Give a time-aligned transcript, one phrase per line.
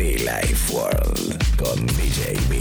[0.00, 2.58] Be Life World con DJ B.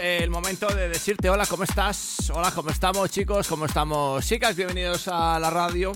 [0.00, 2.30] El momento de decirte hola, ¿cómo estás?
[2.32, 3.48] Hola, ¿cómo estamos chicos?
[3.48, 4.54] ¿Cómo estamos chicas?
[4.54, 5.90] Bienvenidos a la radio.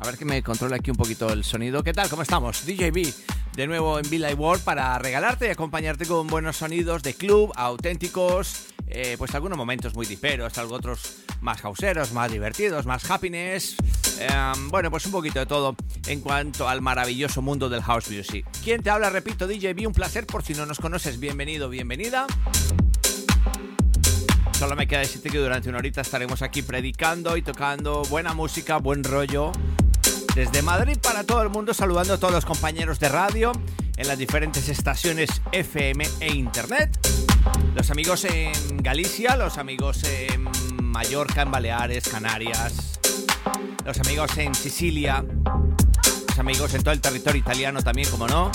[0.00, 1.82] A ver que me controle aquí un poquito el sonido.
[1.82, 2.08] ¿Qué tal?
[2.08, 2.64] ¿Cómo estamos?
[2.64, 3.12] DJ B,
[3.56, 8.66] de nuevo en Live World para regalarte y acompañarte con buenos sonidos de club, auténticos,
[8.86, 13.74] eh, pues algunos momentos muy diperos, algo otros más hauseros, más divertidos, más happiness.
[14.20, 14.28] Eh,
[14.70, 15.74] bueno, pues un poquito de todo
[16.06, 18.46] en cuanto al maravilloso mundo del house music.
[18.62, 19.10] ¿Quién te habla?
[19.10, 21.18] Repito, DJ B, un placer por si no nos conoces.
[21.18, 22.28] Bienvenido, bienvenida.
[24.52, 28.76] Solo me queda decirte que durante una horita estaremos aquí predicando y tocando buena música,
[28.76, 29.50] buen rollo.
[30.34, 33.52] Desde Madrid para todo el mundo, saludando a todos los compañeros de radio
[33.96, 36.98] en las diferentes estaciones FM e Internet.
[37.74, 40.48] Los amigos en Galicia, los amigos en
[40.82, 43.00] Mallorca, en Baleares, Canarias.
[43.84, 45.24] Los amigos en Sicilia.
[46.28, 48.52] Los amigos en todo el territorio italiano también, como no.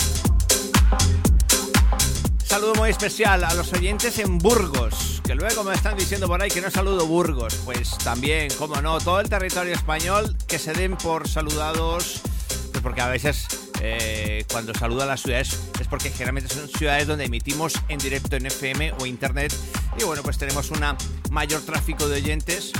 [2.44, 6.50] Saludo muy especial a los oyentes en Burgos, que luego me están diciendo por ahí
[6.50, 7.56] que no saludo Burgos.
[7.64, 12.20] Pues también, como no, todo el territorio español que se den por saludados,
[12.70, 13.46] pues porque a veces
[13.80, 18.36] eh, cuando saludo a las ciudades es porque generalmente son ciudades donde emitimos en directo
[18.36, 19.52] en FM o Internet
[19.98, 20.80] y bueno, pues tenemos un
[21.30, 22.72] mayor tráfico de oyentes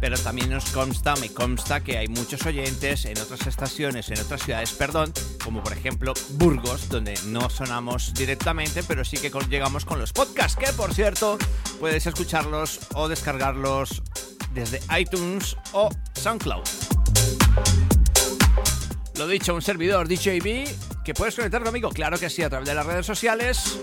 [0.00, 4.42] pero también nos consta, me consta que hay muchos oyentes en otras estaciones, en otras
[4.42, 5.12] ciudades, perdón,
[5.50, 10.56] como por ejemplo Burgos, donde no sonamos directamente, pero sí que llegamos con los podcasts,
[10.56, 11.38] que por cierto
[11.80, 14.00] puedes escucharlos o descargarlos
[14.54, 16.62] desde iTunes o SoundCloud.
[19.16, 22.74] Lo dicho, un servidor DJB, que puedes conectar conmigo, claro que sí, a través de
[22.76, 23.80] las redes sociales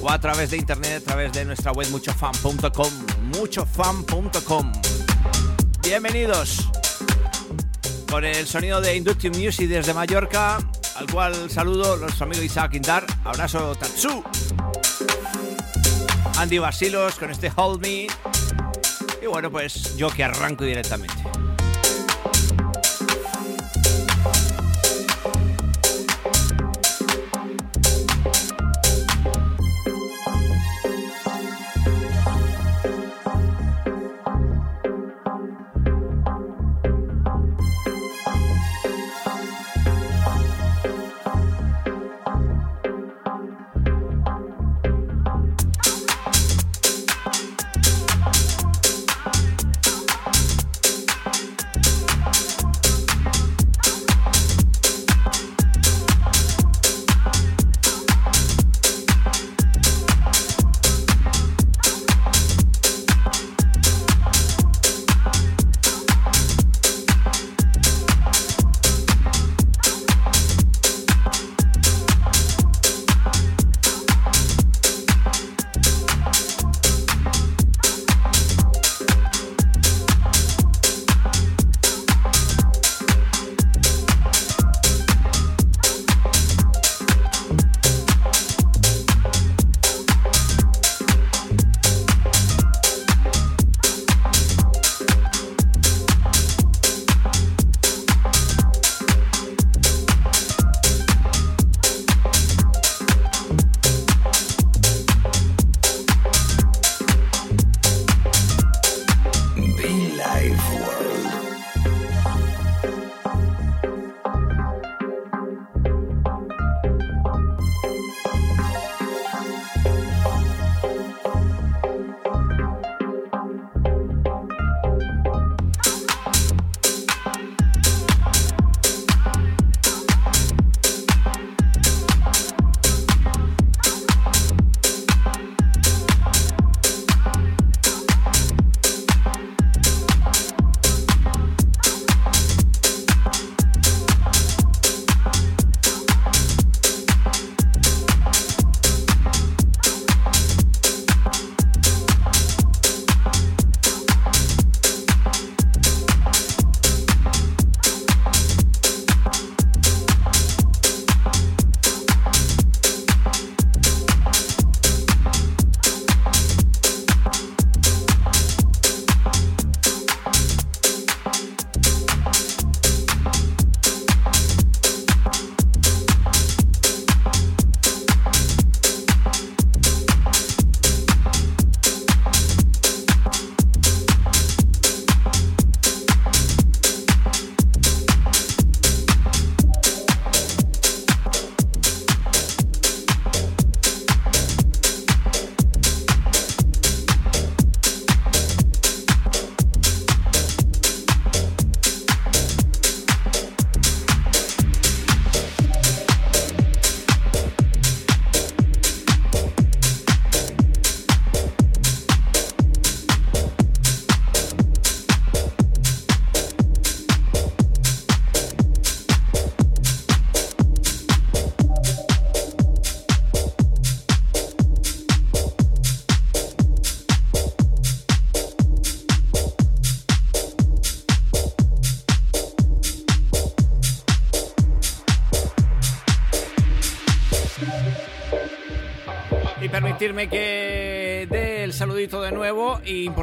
[0.00, 2.92] o a través de internet, a través de nuestra web muchofan.com,
[3.36, 4.72] muchofan.com.
[5.82, 6.68] Bienvenidos
[8.08, 10.58] con el sonido de Inductive Music desde Mallorca,
[10.98, 14.24] al cual saludo los amigos Isaac Quintar, abrazo Tatsu,
[16.38, 18.06] Andy Basilos con este Hold Me,
[19.22, 21.37] y bueno, pues yo que arranco directamente.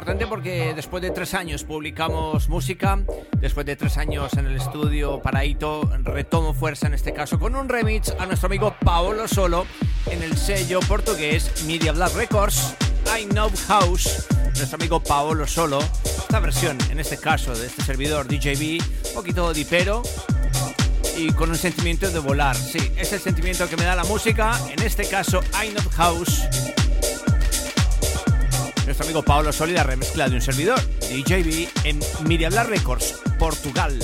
[0.06, 2.96] Importante porque después de tres años publicamos música,
[3.40, 7.68] después de tres años en el estudio Paraito, retomo fuerza en este caso con un
[7.68, 9.66] remix a nuestro amigo Paolo Solo
[10.08, 12.76] en el sello portugués Media Black Records,
[13.18, 14.28] I Know House.
[14.56, 19.52] Nuestro amigo Paolo Solo, esta versión en este caso de este servidor DJB, un poquito
[19.52, 20.04] dipero,
[21.16, 22.54] y con un sentimiento de volar.
[22.54, 26.42] Sí, es el sentimiento que me da la música, en este caso I Not House.
[28.96, 33.98] Nuestro amigo Paolo Sólida remezcla de un servidor, DJB, en Miriam Records, Portugal.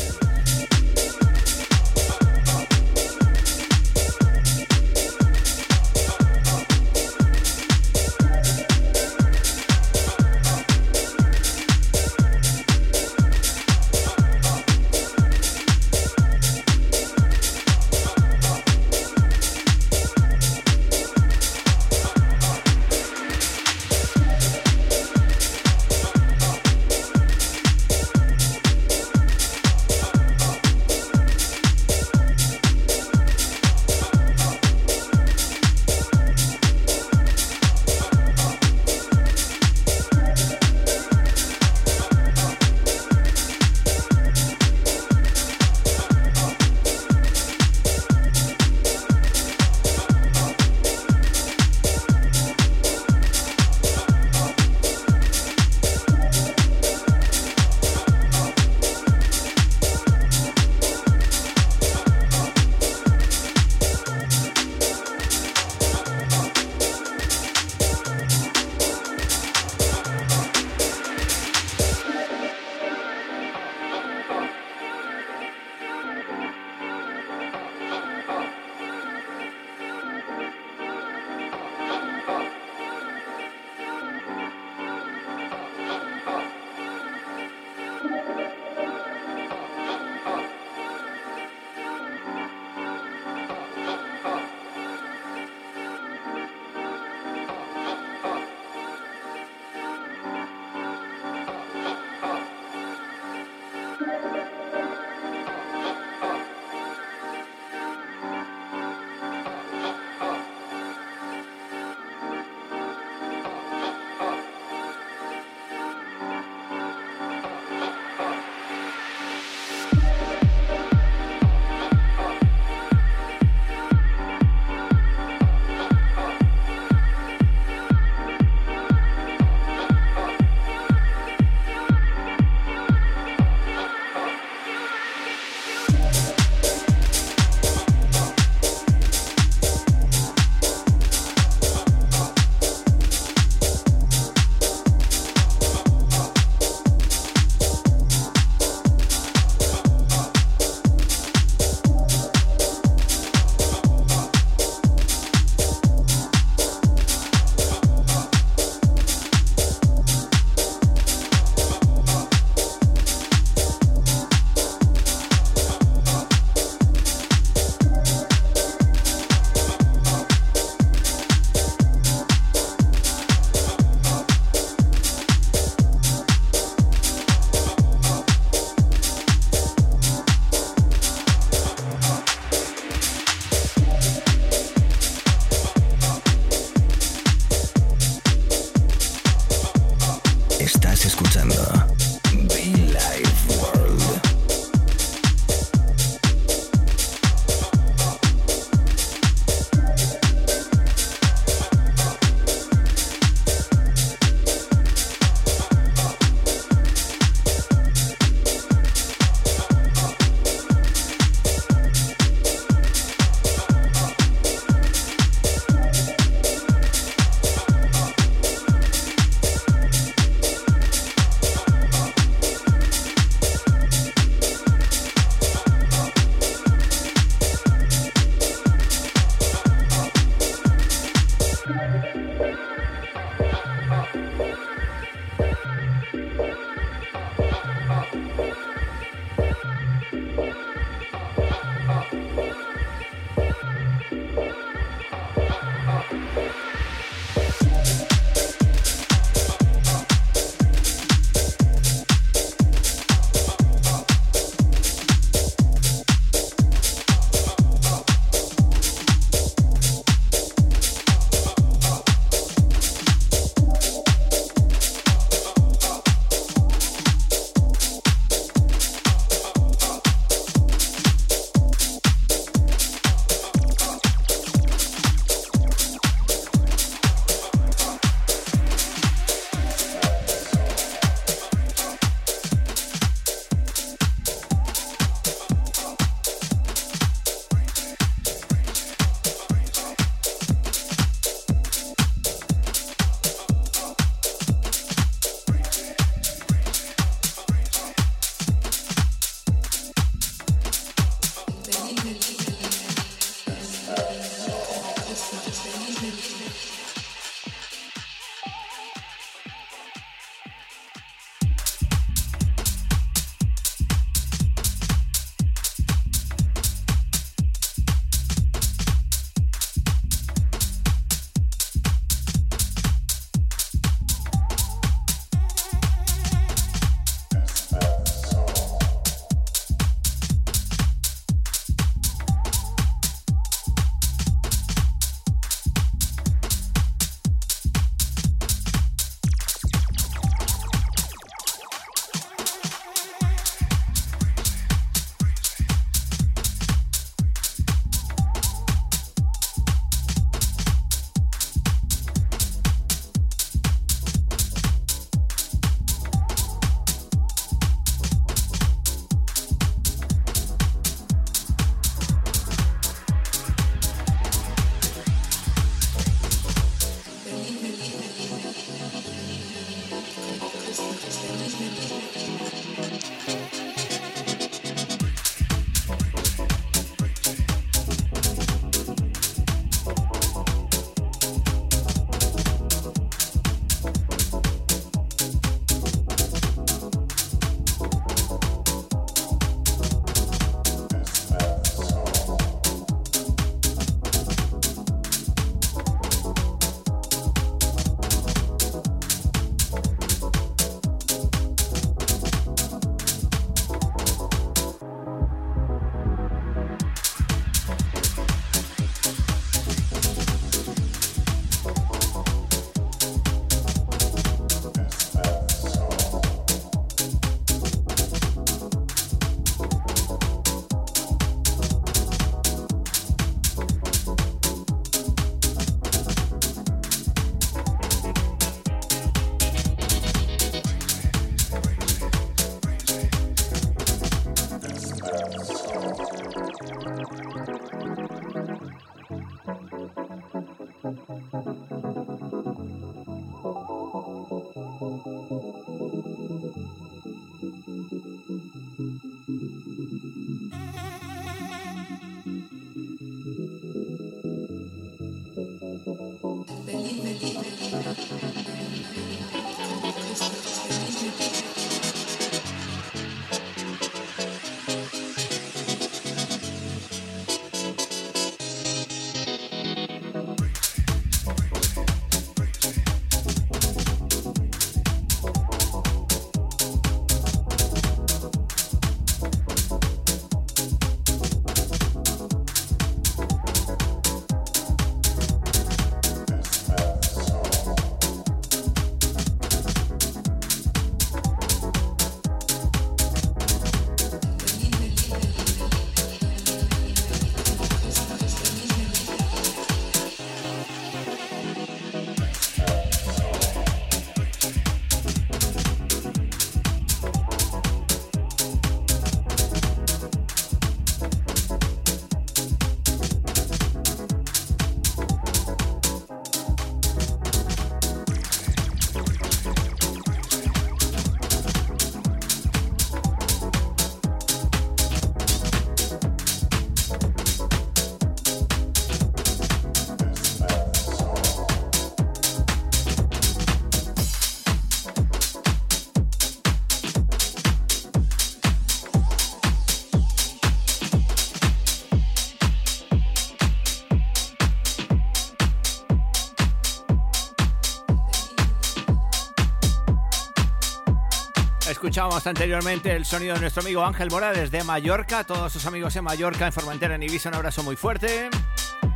[551.93, 555.25] Escuchábamos anteriormente el sonido de nuestro amigo Ángel Morales de Mallorca.
[555.25, 558.31] Todos sus amigos en Mallorca, en Formentera, en Ibiza, un abrazo muy fuerte.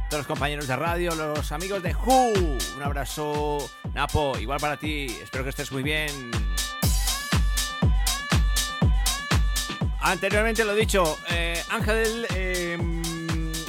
[0.08, 2.32] Todos los compañeros de radio, los amigos de Who,
[2.74, 3.58] un abrazo.
[3.92, 5.14] Napo, igual para ti.
[5.22, 6.30] Espero que estés muy bien.
[10.00, 12.78] Anteriormente lo dicho, eh, Ángel eh,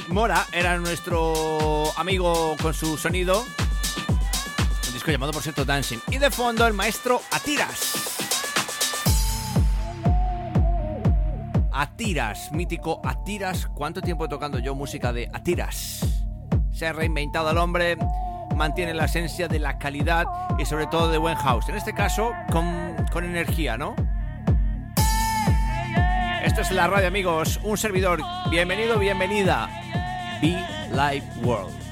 [0.08, 3.44] Mora era nuestro amigo con su sonido.
[4.86, 5.98] Un disco llamado, por cierto, Dancing.
[6.10, 7.97] Y de fondo, el maestro Atiras.
[11.78, 13.68] Atiras, mítico Atiras.
[13.68, 16.00] ¿Cuánto tiempo tocando yo música de Atiras?
[16.72, 17.96] Se ha reinventado al hombre,
[18.56, 20.26] mantiene la esencia de la calidad
[20.58, 21.68] y sobre todo de buen house.
[21.68, 23.94] En este caso, con, con energía, ¿no?
[26.42, 27.60] Esto es la radio, amigos.
[27.62, 28.22] Un servidor.
[28.50, 29.70] Bienvenido, bienvenida.
[30.42, 30.58] Be
[30.90, 31.87] Live World.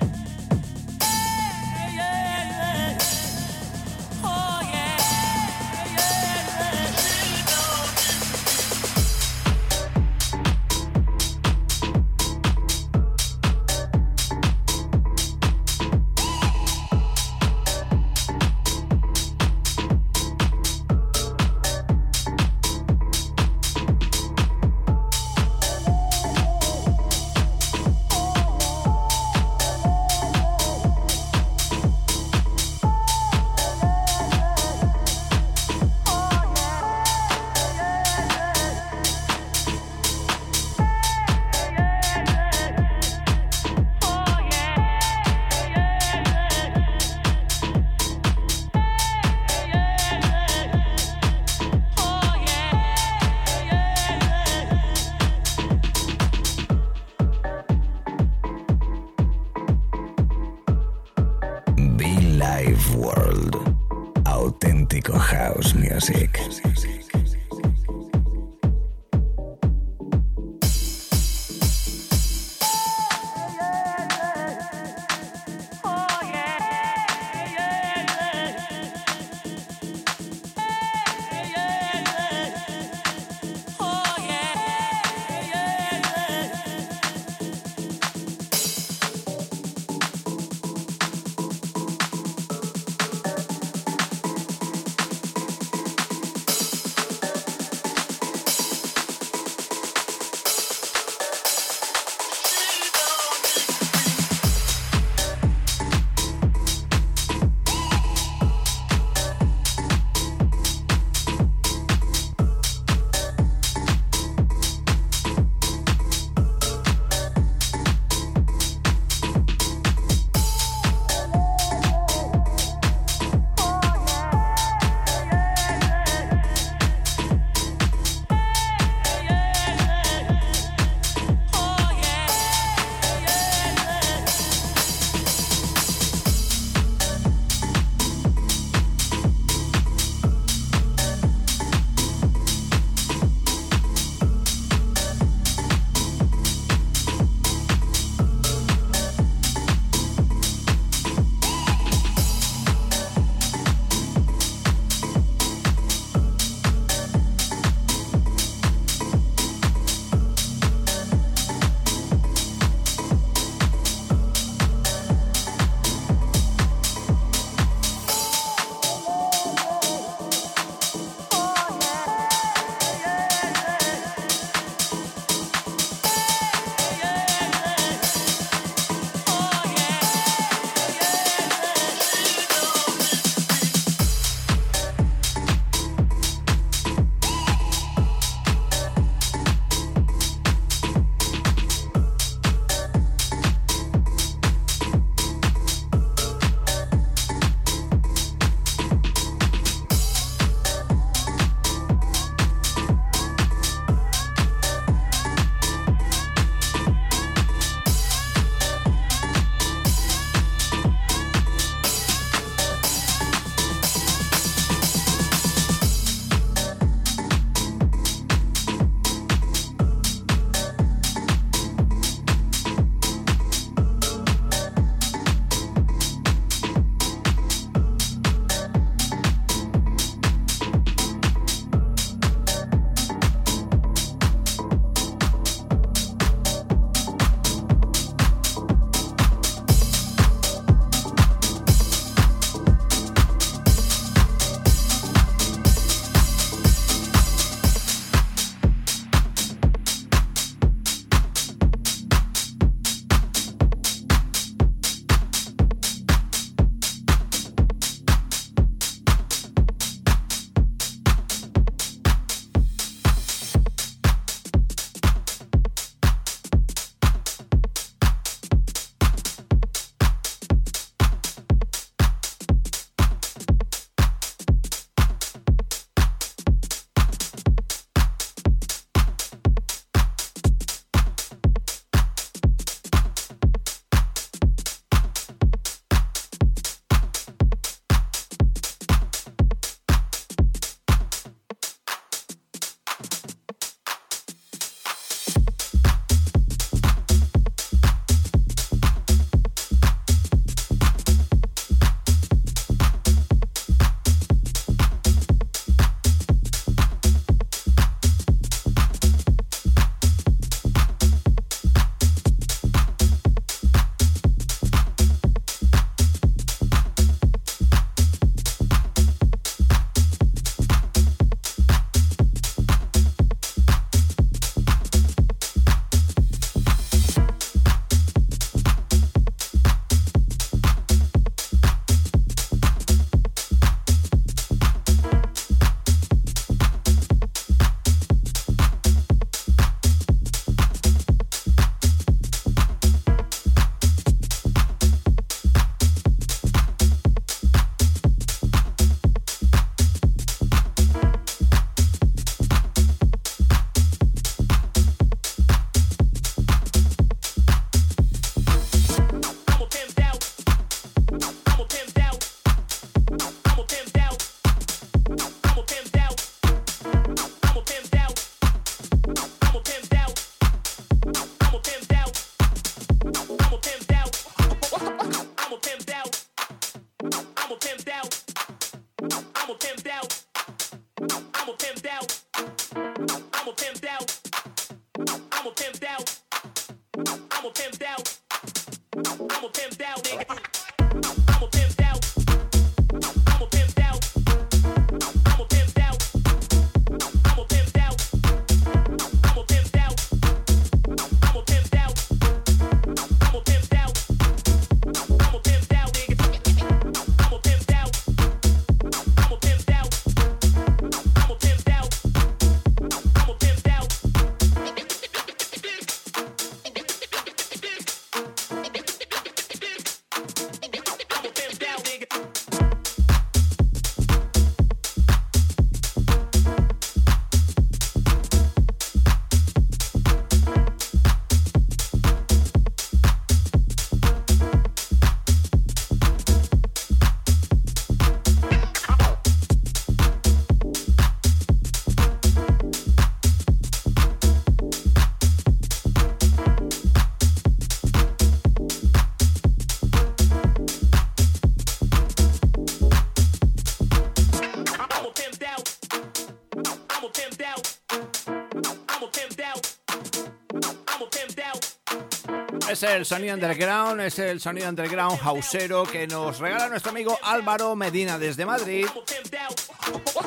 [462.86, 468.18] El sonido underground, es el sonido underground hausero que nos regala nuestro amigo Álvaro Medina
[468.18, 468.86] desde Madrid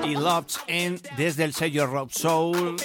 [0.03, 2.75] y Loves en desde el sello Rob Soul.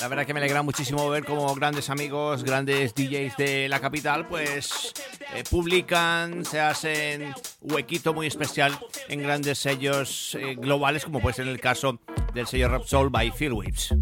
[0.00, 4.26] La verdad que me alegra muchísimo ver cómo grandes amigos, grandes DJs de la capital,
[4.26, 4.92] pues
[5.34, 11.46] eh, publican, se hacen huequito muy especial en grandes sellos eh, globales, como puede ser
[11.46, 11.98] en el caso
[12.34, 13.94] del sello Rob Soul by Phil Weaves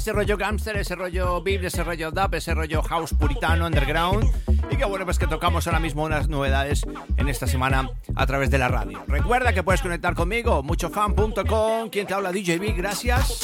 [0.00, 4.24] ese rollo gangster, ese rollo beat, ese rollo dub, ese rollo house puritano, underground.
[4.70, 6.86] Y que bueno, pues que tocamos ahora mismo unas novedades
[7.18, 9.04] en esta semana a través de la radio.
[9.06, 13.40] Recuerda que puedes conectar conmigo, muchofan.com, quien te habla DJB, gracias.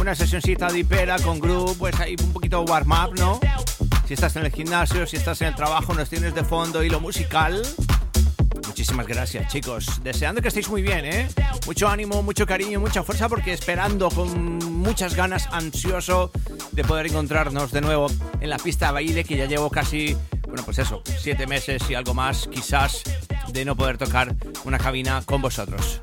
[0.00, 3.38] Una sesioncita de hipera con groove, pues ahí un poquito warm up, ¿no?
[4.08, 6.88] Si estás en el gimnasio, si estás en el trabajo, nos tienes de fondo y
[6.88, 7.62] lo musical.
[8.78, 10.00] Muchísimas gracias, chicos.
[10.04, 11.28] Deseando que estéis muy bien, ¿eh?
[11.66, 16.30] Mucho ánimo, mucho cariño, mucha fuerza, porque esperando con muchas ganas, ansioso
[16.70, 18.06] de poder encontrarnos de nuevo
[18.40, 22.14] en la pista baile, que ya llevo casi, bueno, pues eso, siete meses y algo
[22.14, 23.02] más, quizás,
[23.48, 25.98] de no poder tocar una cabina con vosotros.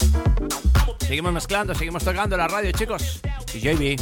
[1.00, 3.22] Seguimos mezclando, seguimos tocando la radio, chicos.
[3.54, 3.96] Y JB.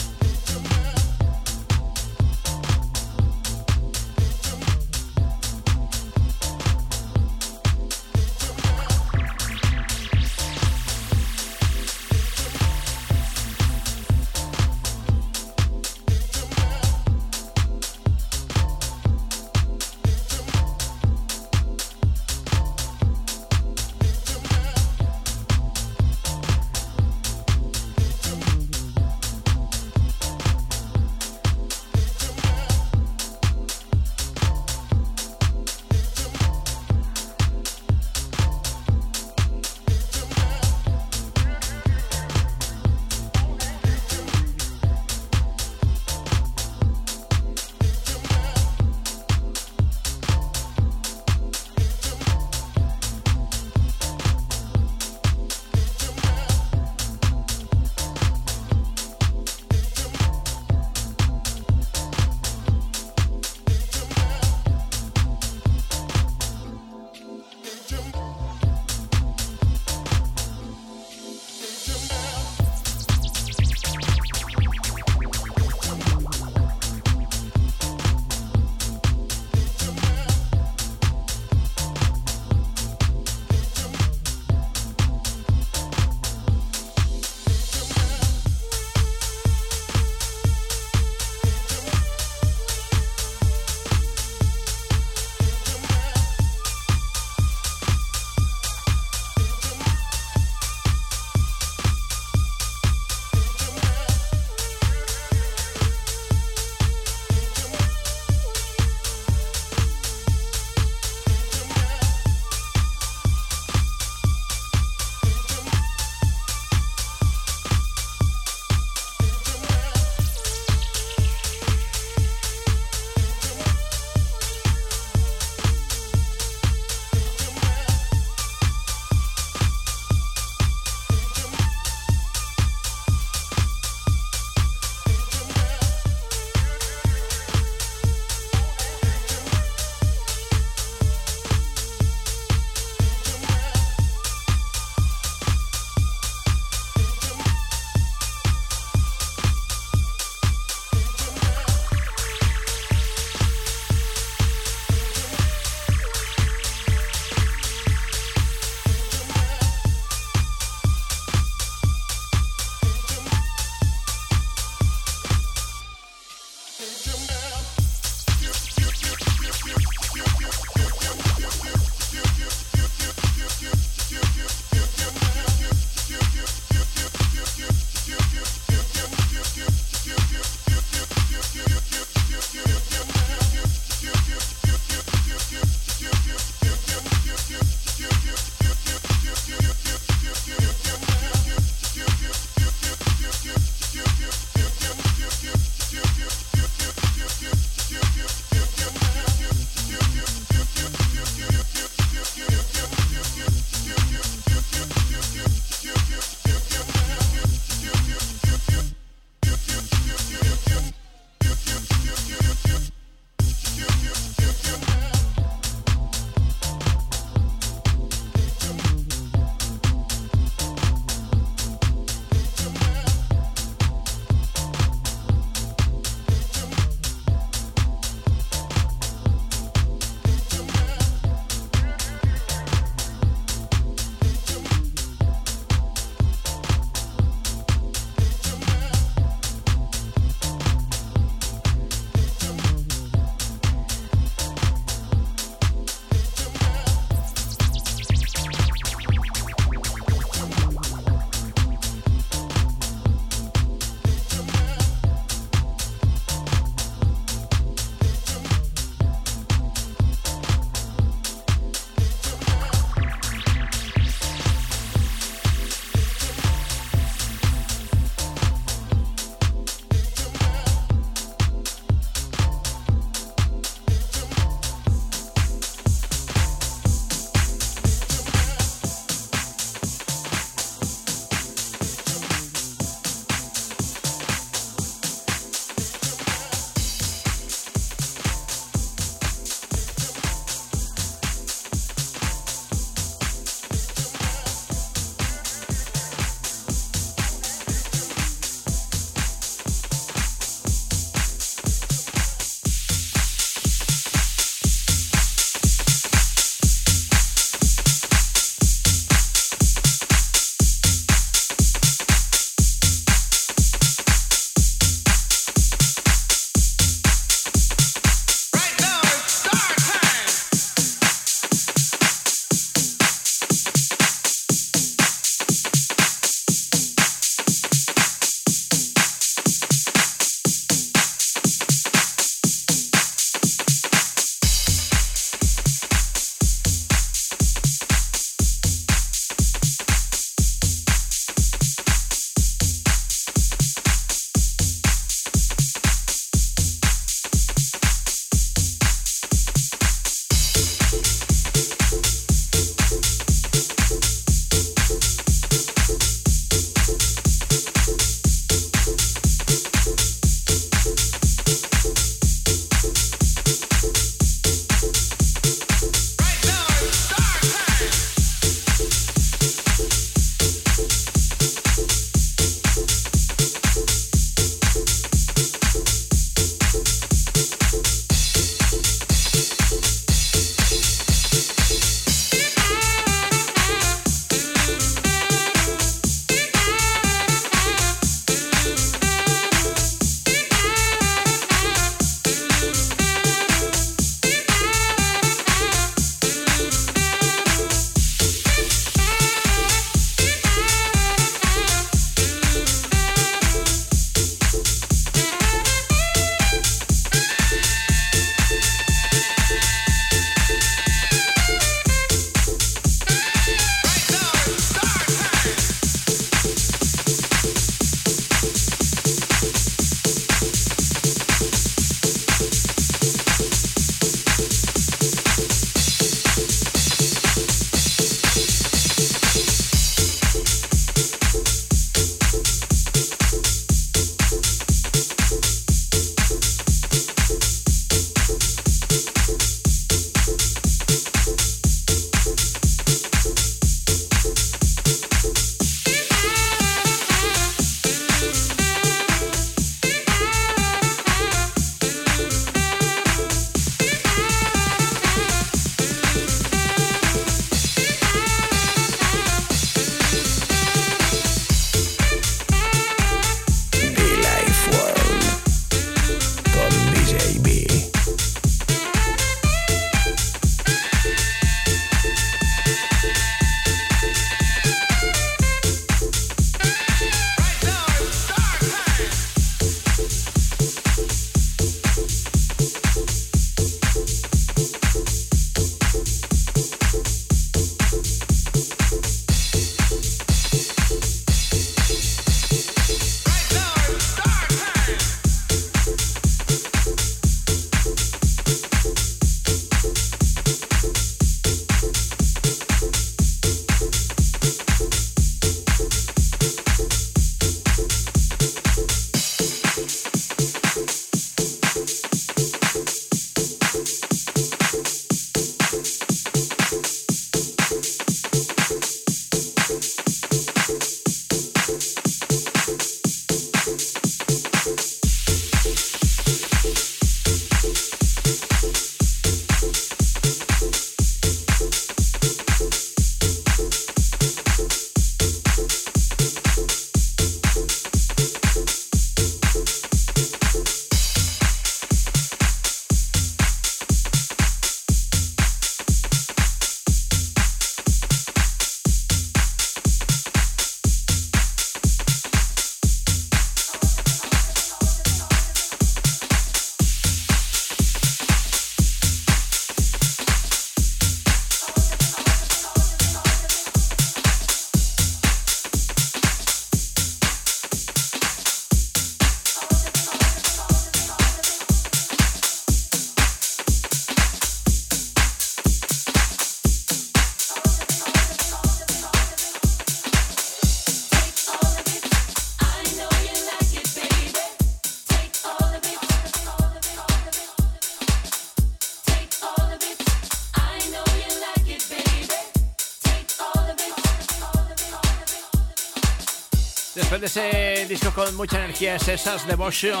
[598.08, 600.00] Con mucha energía, es esas Devotion,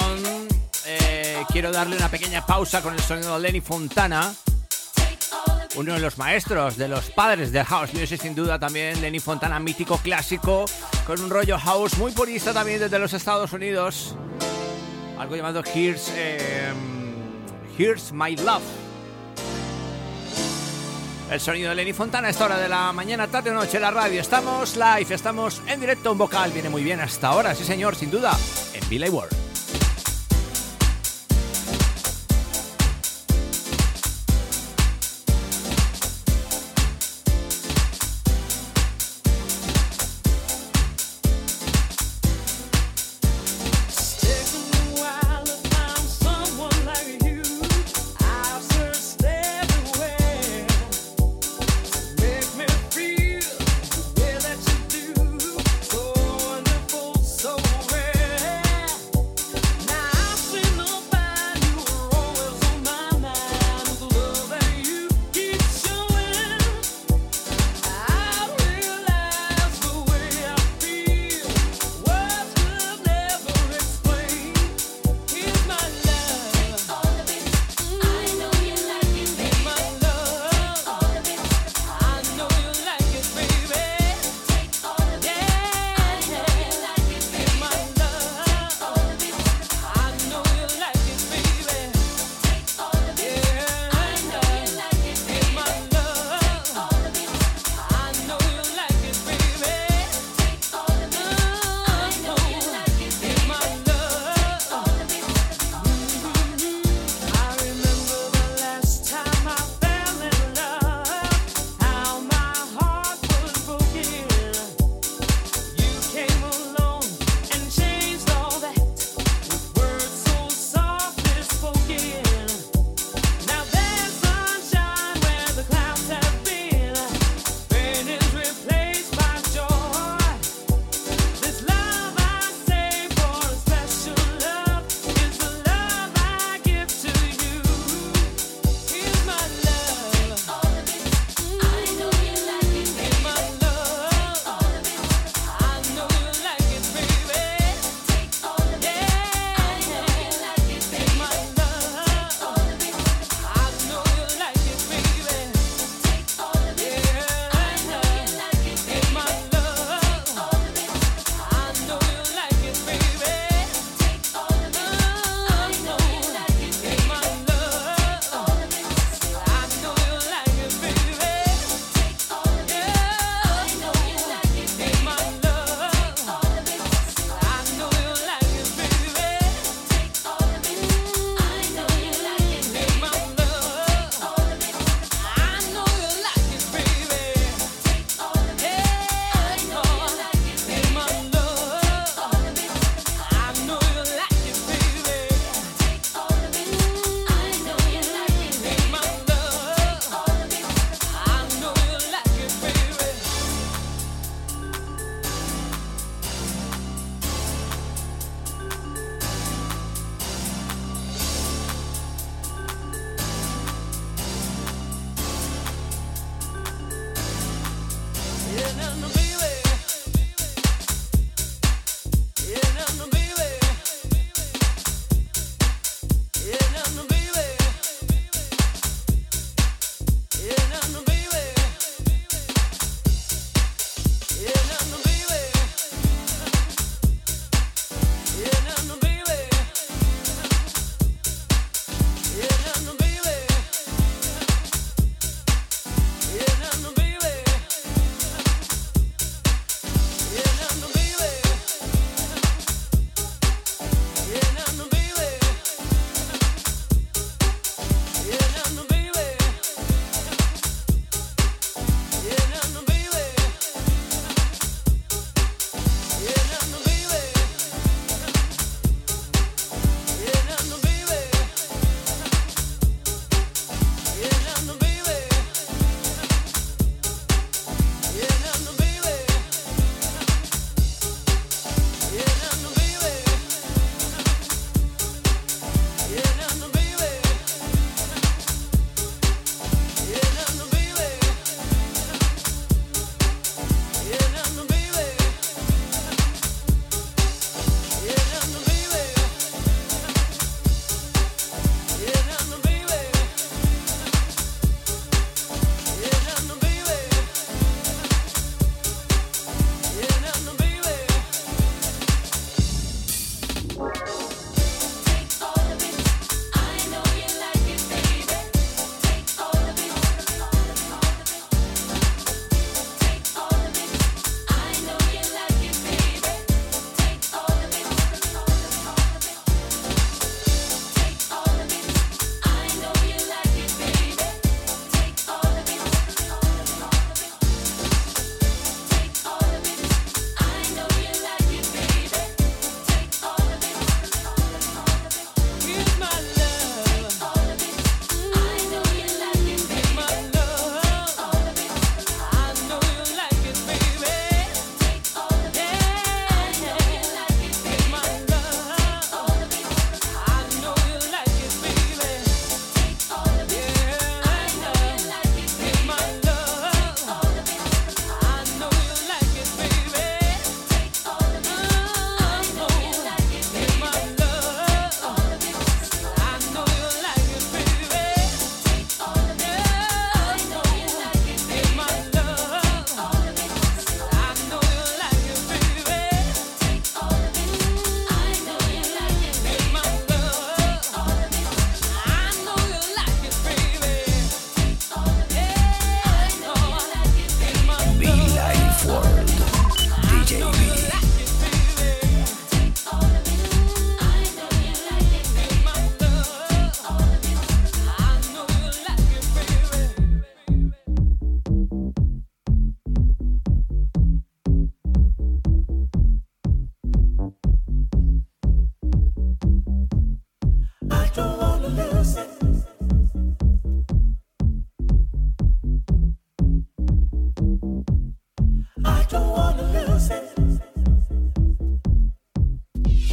[0.86, 4.34] eh, quiero darle una pequeña pausa con el sonido de Lenny Fontana.
[5.76, 9.60] Uno de los maestros, de los padres del house music, sin duda también, Lenny Fontana,
[9.60, 10.64] mítico clásico,
[11.06, 14.16] con un rollo house muy purista también desde los Estados Unidos.
[15.18, 16.72] Algo llamado Here's, eh,
[17.76, 18.79] Here's My Love.
[21.30, 23.82] El sonido de Lenny Fontana a esta hora de la mañana, tarde o noche en
[23.82, 24.20] la radio.
[24.20, 28.10] Estamos live, estamos en directo, un vocal viene muy bien hasta ahora, sí señor, sin
[28.10, 28.36] duda,
[28.74, 29.39] en Billy World.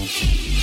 [0.07, 0.56] you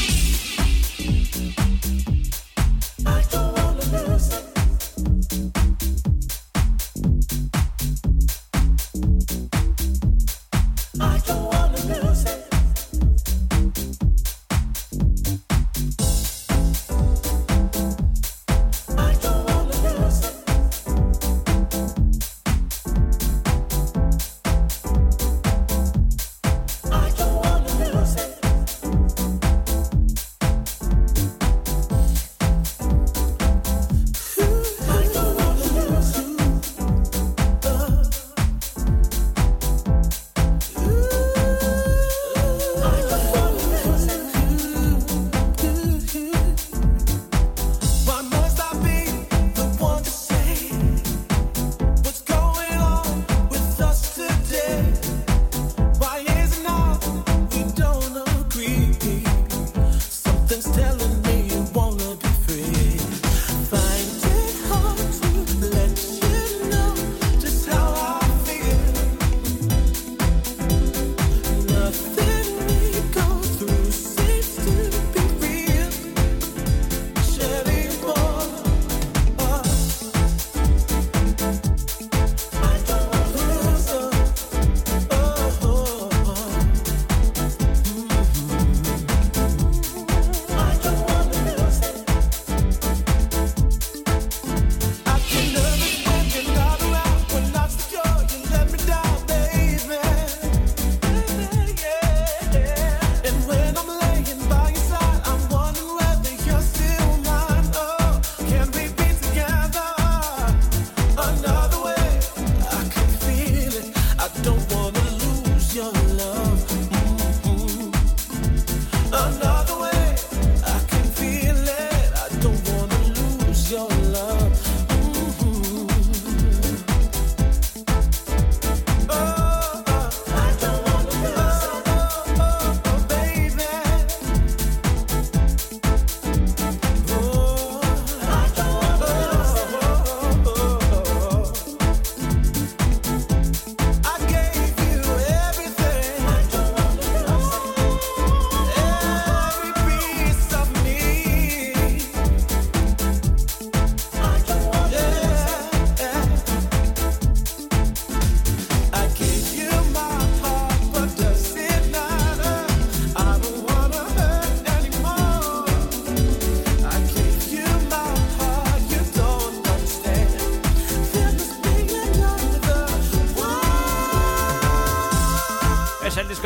[114.44, 114.93] don't want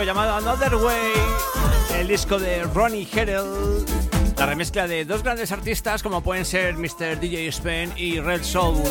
[0.08, 1.12] llamado Another Way,
[2.00, 3.44] el disco de Ronnie Herel,
[4.38, 7.20] la remezcla de dos grandes artistas como pueden ser Mr.
[7.20, 8.82] DJ Spain y Red Soul.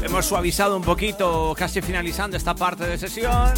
[0.00, 3.54] Hemos suavizado un poquito, casi finalizando esta parte de sesión.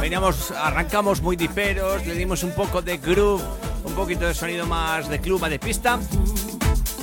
[0.00, 3.42] Veníamos, arrancamos muy diperos, le dimos un poco de groove,
[3.82, 5.98] un poquito de sonido más de club, de pista.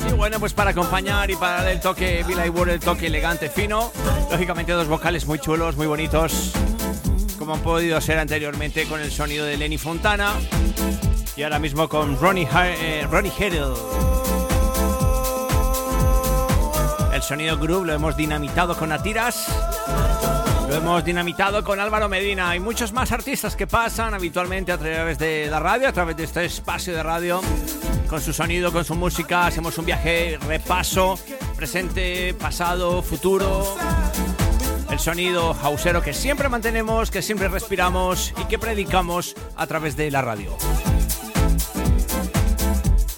[0.10, 3.50] Y bueno, pues para acompañar y para dar el toque Billy Ward, el toque elegante,
[3.50, 3.92] fino.
[4.32, 6.54] Lógicamente dos vocales muy chulos, muy bonitos
[7.54, 10.34] han podido ser anteriormente con el sonido de Lenny Fontana.
[11.36, 13.32] Y ahora mismo con Ronnie, eh, Ronnie
[17.14, 19.48] El sonido groove lo hemos dinamitado con Atiras,
[20.68, 22.56] lo hemos dinamitado con Álvaro Medina.
[22.56, 26.24] Y muchos más artistas que pasan habitualmente a través de la radio, a través de
[26.24, 27.42] este espacio de radio,
[28.10, 29.48] con su sonido, con su música.
[29.48, 31.20] Hacemos un viaje, repaso,
[31.56, 33.76] presente, pasado, futuro
[34.94, 40.12] el sonido hausero que siempre mantenemos, que siempre respiramos y que predicamos a través de
[40.12, 40.56] la radio.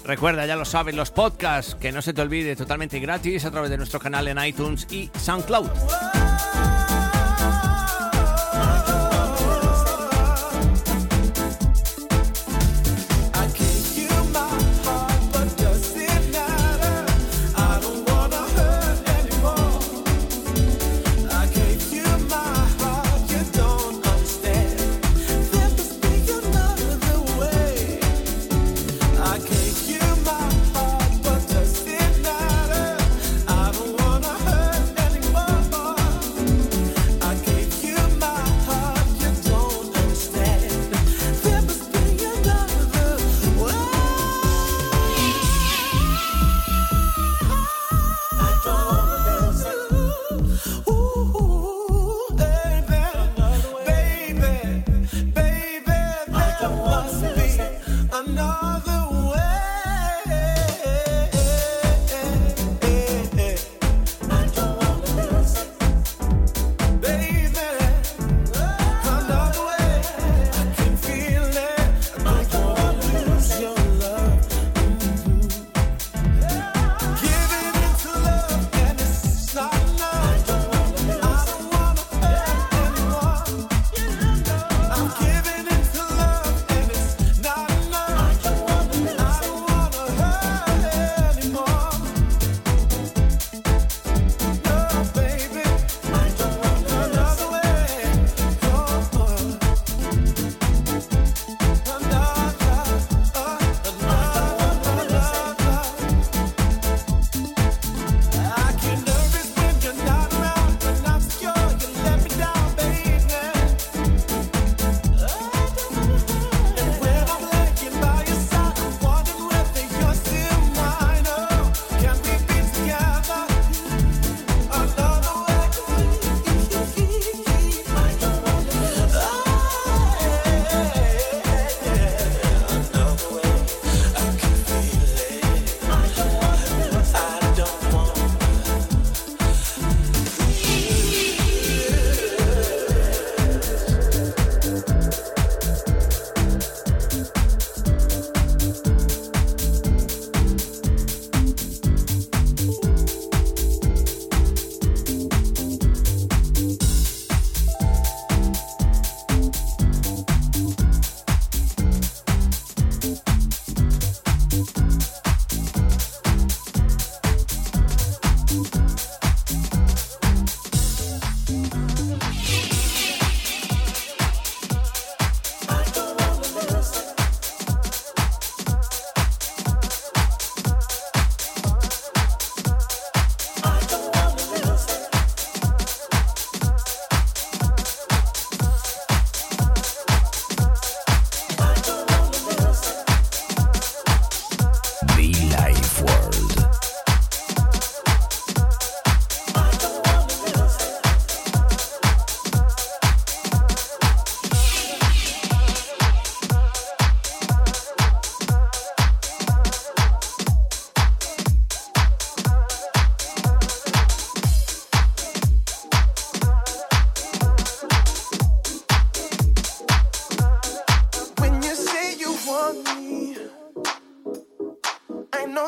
[0.02, 3.68] Recuerda, ya lo sabes, los podcasts, que no se te olvide, totalmente gratis a través
[3.68, 5.68] de nuestro canal en iTunes y SoundCloud.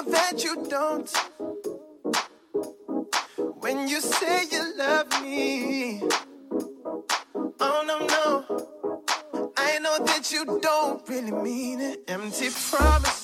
[0.03, 1.11] know that you don't.
[3.61, 6.03] When you say you love me,
[7.61, 9.53] oh no, no.
[9.57, 12.05] I know that you don't really mean it.
[12.09, 13.18] Empty promise.